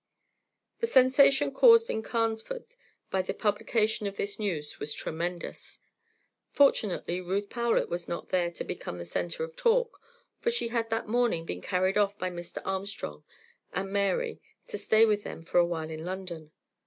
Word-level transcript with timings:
The 0.79 0.87
sensation 0.87 1.53
caused 1.53 1.87
in 1.87 2.01
Carnesford 2.01 2.65
by 3.11 3.21
the 3.21 3.35
publication 3.35 4.07
of 4.07 4.17
this 4.17 4.39
news 4.39 4.79
was 4.79 4.95
tremendous. 4.95 5.79
Fortunately, 6.51 7.21
Ruth 7.21 7.49
Powlett 7.51 7.87
was 7.87 8.07
not 8.07 8.29
there 8.29 8.49
to 8.49 8.63
become 8.63 8.97
the 8.97 9.05
centre 9.05 9.43
of 9.43 9.55
talk, 9.55 10.01
for 10.39 10.49
she 10.49 10.69
had 10.69 10.89
that 10.89 11.07
morning 11.07 11.45
been 11.45 11.61
carried 11.61 11.99
off 11.99 12.17
by 12.17 12.31
Mr. 12.31 12.63
Armstrong 12.65 13.23
and 13.73 13.93
Mary 13.93 14.41
to 14.69 14.77
stay 14.79 15.05
with 15.05 15.21
them 15.23 15.43
for 15.45 15.59
a 15.59 15.65
while 15.67 15.91
in 15.91 16.03
London. 16.03 16.49